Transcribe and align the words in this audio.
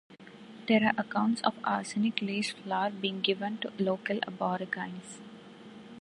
There 0.67 0.83
are 0.83 0.95
accounts 0.99 1.41
of 1.43 1.53
arsenic 1.63 2.23
laced 2.23 2.53
flour 2.57 2.89
being 2.89 3.21
given 3.21 3.59
to 3.59 3.71
local 3.77 4.17
aborigines. 4.25 5.21